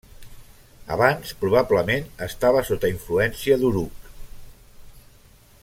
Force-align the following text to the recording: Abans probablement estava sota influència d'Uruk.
Abans 0.93 1.33
probablement 1.43 2.09
estava 2.27 2.63
sota 2.71 2.91
influència 2.95 3.59
d'Uruk. 3.65 4.09